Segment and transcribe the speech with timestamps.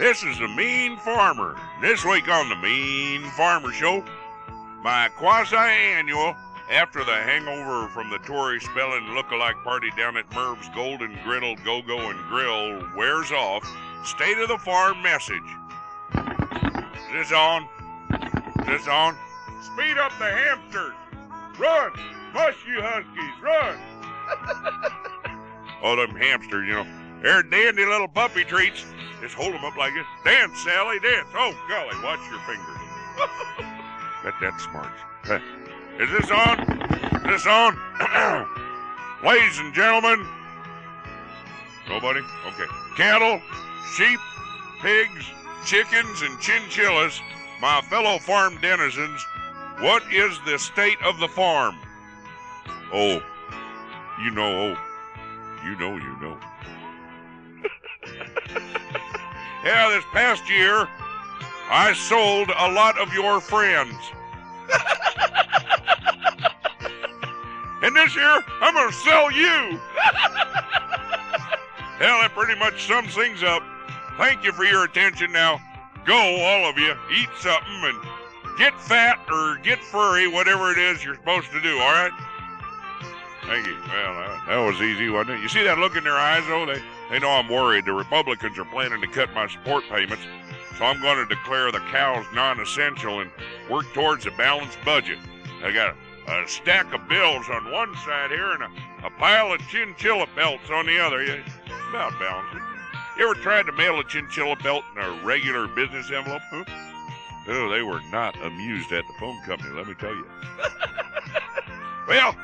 [0.00, 1.60] This is the Mean Farmer.
[1.82, 4.02] This week on the Mean Farmer Show,
[4.82, 6.34] my quasi annual
[6.70, 11.82] after the hangover from the Tori Spelling look-alike party down at Merv's Golden Griddle Go
[11.82, 13.62] Go and Grill wears off.
[14.02, 15.36] State of the farm message.
[16.14, 17.68] Is this on?
[18.60, 19.14] Is this on?
[19.74, 20.94] Speed up the hamsters.
[21.58, 21.92] Run!
[22.32, 23.78] Mush you huskies, run!
[25.82, 26.86] oh, them hamsters, you know.
[27.22, 28.86] They're dandy little puppy treats.
[29.20, 30.06] Just hold them up like this.
[30.24, 31.28] Dance, Sally, dance.
[31.34, 32.80] Oh, golly, watch your fingers.
[34.24, 34.92] Bet that's smart.
[35.98, 36.60] Is this on?
[37.16, 37.76] Is this on?
[39.24, 40.26] Ladies and gentlemen.
[41.88, 42.20] Nobody?
[42.46, 42.64] Okay.
[42.96, 43.40] Cattle,
[43.94, 44.18] sheep,
[44.80, 45.26] pigs,
[45.66, 47.20] chickens, and chinchillas,
[47.60, 49.26] my fellow farm denizens,
[49.80, 51.76] what is the state of the farm?
[52.92, 53.22] Oh,
[54.22, 54.76] you know, oh,
[55.64, 56.38] you know, you know.
[59.64, 60.88] Yeah, this past year,
[61.70, 63.94] I sold a lot of your friends.
[67.82, 69.78] and this year, I'm going to sell you.
[71.98, 73.62] Hell, that pretty much sums things up.
[74.16, 75.32] Thank you for your attention.
[75.32, 75.60] Now,
[76.06, 77.98] go, all of you, eat something and
[78.58, 82.12] get fat or get furry, whatever it is you're supposed to do, all right?
[83.46, 83.76] Thank you.
[83.88, 85.42] Well, uh, that was easy, wasn't it?
[85.42, 86.66] You see that look in their eyes, though?
[86.66, 87.84] They, they know I'm worried.
[87.84, 90.22] The Republicans are planning to cut my support payments,
[90.78, 93.30] so I'm going to declare the cows non essential and
[93.70, 95.18] work towards a balanced budget.
[95.62, 95.96] I got
[96.28, 100.26] a, a stack of bills on one side here and a, a pile of chinchilla
[100.36, 101.22] belts on the other.
[101.24, 101.42] Yeah,
[101.90, 102.56] about balanced.
[103.18, 106.42] You ever tried to mail a chinchilla belt in a regular business envelope?
[106.50, 106.64] Huh?
[107.48, 110.26] Oh, they were not amused at the phone company, let me tell you.
[112.08, 112.36] well,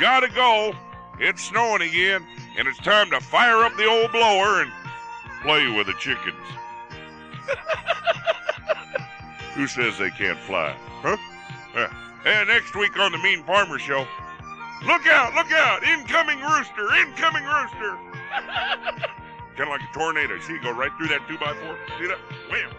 [0.00, 0.74] gotta go.
[1.18, 2.26] It's snowing again,
[2.58, 4.70] and it's time to fire up the old blower and
[5.42, 6.36] play with the chickens.
[9.54, 10.76] Who says they can't fly?
[11.00, 11.16] Huh?
[11.74, 11.92] Yeah.
[12.26, 14.06] And next week on the Mean Farmer Show,
[14.84, 17.96] look out, look out, incoming rooster, incoming rooster.
[19.56, 20.38] kind of like a tornado.
[20.40, 21.78] See, go right through that two by four.
[21.98, 22.18] See that?
[22.50, 22.70] Wham.